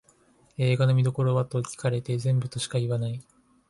[0.57, 3.21] 映画の見どころはと聞かれて全部としか言わない